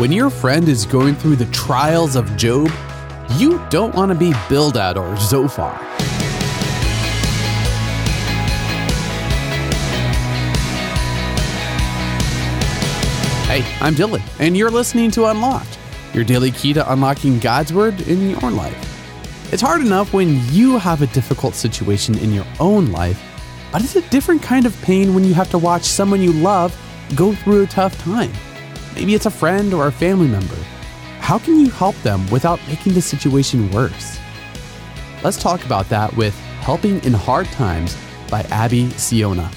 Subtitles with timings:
[0.00, 2.70] When your friend is going through the trials of Job,
[3.36, 5.74] you don't want to be Bildad or Zophar.
[13.44, 15.78] Hey, I'm Dylan, and you're listening to Unlocked,
[16.14, 19.52] your daily key to unlocking God's Word in your life.
[19.52, 23.22] It's hard enough when you have a difficult situation in your own life,
[23.70, 26.74] but it's a different kind of pain when you have to watch someone you love
[27.14, 28.32] go through a tough time.
[28.94, 30.56] Maybe it's a friend or a family member.
[31.20, 34.18] How can you help them without making the situation worse?
[35.22, 37.96] Let's talk about that with Helping in Hard Times
[38.30, 39.50] by Abby Siona.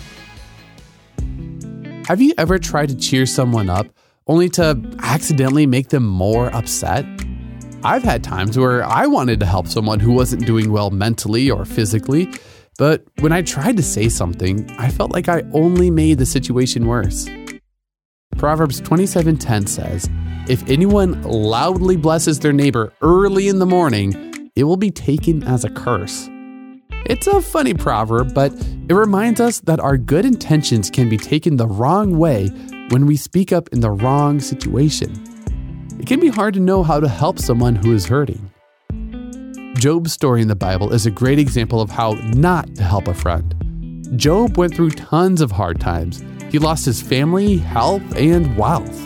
[2.07, 3.87] Have you ever tried to cheer someone up
[4.27, 7.05] only to accidentally make them more upset?
[7.83, 11.65] I've had times where I wanted to help someone who wasn't doing well mentally or
[11.65, 12.29] physically,
[12.77, 16.87] but when I tried to say something, I felt like I only made the situation
[16.87, 17.27] worse.
[18.43, 20.09] Proverbs 27:10 says,
[20.49, 25.63] "If anyone loudly blesses their neighbor early in the morning, it will be taken as
[25.63, 26.29] a curse."
[27.05, 28.51] It's a funny proverb, but
[28.89, 32.49] it reminds us that our good intentions can be taken the wrong way
[32.89, 35.13] when we speak up in the wrong situation.
[35.97, 38.49] It can be hard to know how to help someone who is hurting.
[39.75, 43.13] Job's story in the Bible is a great example of how not to help a
[43.13, 43.55] friend.
[44.15, 46.23] Job went through tons of hard times.
[46.51, 48.99] He lost his family, health, and wealth.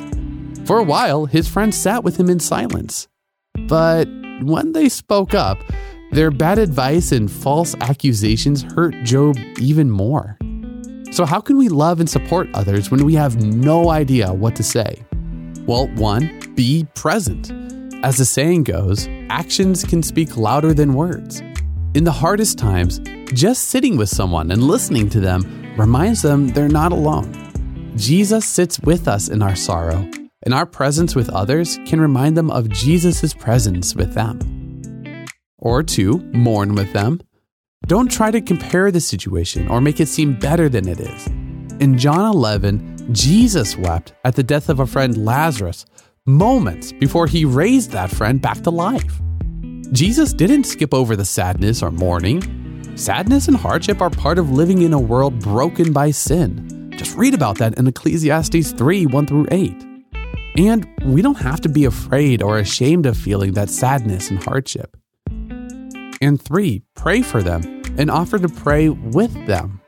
[0.68, 3.08] For a while, his friends sat with him in silence.
[3.68, 4.08] But
[4.42, 5.60] when they spoke up,
[6.12, 10.38] their bad advice and false accusations hurt Job even more.
[11.12, 14.64] So, how can we love and support others when we have no idea what to
[14.64, 15.06] say?
[15.66, 17.52] Well, one, be present.
[18.04, 21.42] As the saying goes, actions can speak louder than words.
[21.98, 23.00] In the hardest times,
[23.34, 27.34] just sitting with someone and listening to them reminds them they're not alone.
[27.96, 30.08] Jesus sits with us in our sorrow,
[30.44, 35.26] and our presence with others can remind them of Jesus' presence with them.
[35.58, 37.20] Or two, mourn with them.
[37.88, 41.26] Don't try to compare the situation or make it seem better than it is.
[41.80, 45.84] In John 11, Jesus wept at the death of a friend Lazarus
[46.28, 49.20] moments before he raised that friend back to life.
[49.94, 52.98] Jesus didn't skip over the sadness or mourning.
[52.98, 56.92] Sadness and hardship are part of living in a world broken by sin.
[56.98, 59.72] Just read about that in Ecclesiastes 3 1 through 8.
[60.58, 64.98] And we don't have to be afraid or ashamed of feeling that sadness and hardship.
[66.20, 69.80] And three, pray for them and offer to pray with them.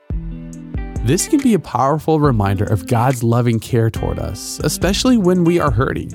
[1.02, 5.60] This can be a powerful reminder of God's loving care toward us, especially when we
[5.60, 6.12] are hurting,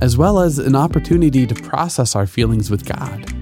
[0.00, 3.32] as well as an opportunity to process our feelings with God.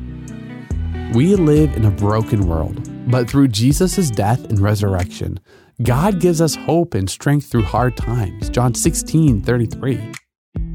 [1.15, 5.41] We live in a broken world, but through Jesus' death and resurrection,
[5.83, 8.51] God gives us hope and strength through hard times.
[8.51, 10.13] John 16 33.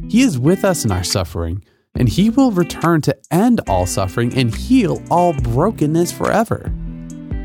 [0.10, 1.64] He is with us in our suffering
[1.96, 6.74] and he will return to end all suffering and heal all brokenness forever.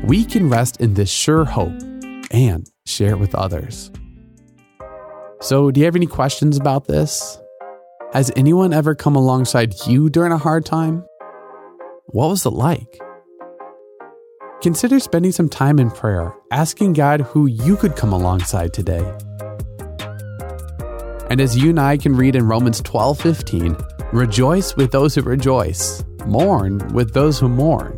[0.05, 1.79] We can rest in this sure hope
[2.31, 3.91] and share it with others.
[5.41, 7.37] So, do you have any questions about this?
[8.11, 11.05] Has anyone ever come alongside you during a hard time?
[12.07, 12.99] What was it like?
[14.63, 19.05] Consider spending some time in prayer, asking God who you could come alongside today.
[21.29, 23.77] And as you and I can read in Romans 12 15,
[24.11, 27.95] Rejoice with those who rejoice, mourn with those who mourn.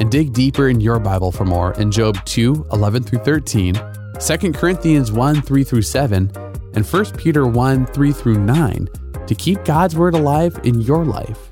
[0.00, 3.74] And dig deeper in your Bible for more in Job 2 11 through 13,
[4.18, 6.30] 2 Corinthians 1 3 through 7,
[6.74, 8.88] and 1 Peter 1 3 through 9
[9.26, 11.50] to keep God's Word alive in your life.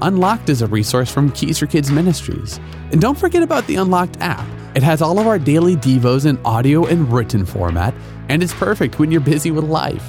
[0.00, 2.60] Unlocked is a resource from Keys for Kids Ministries.
[2.92, 4.46] And don't forget about the Unlocked app.
[4.76, 7.94] It has all of our daily Devos in audio and written format,
[8.28, 10.08] and it's perfect when you're busy with life.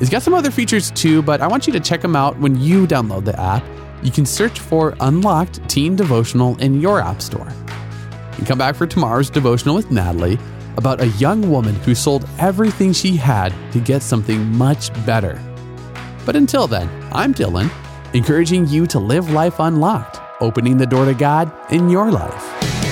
[0.00, 2.60] It's got some other features too, but I want you to check them out when
[2.60, 3.64] you download the app.
[4.02, 7.48] You can search for Unlocked Teen Devotional in your App Store.
[8.36, 10.38] And come back for tomorrow's devotional with Natalie
[10.76, 15.40] about a young woman who sold everything she had to get something much better.
[16.26, 17.70] But until then, I'm Dylan,
[18.14, 22.83] encouraging you to live life unlocked, opening the door to God in your life.